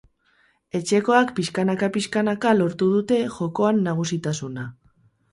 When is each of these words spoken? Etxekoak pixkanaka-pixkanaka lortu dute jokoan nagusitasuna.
Etxekoak 0.77 1.33
pixkanaka-pixkanaka 1.39 2.53
lortu 2.61 2.87
dute 2.93 3.19
jokoan 3.35 3.83
nagusitasuna. 3.89 4.65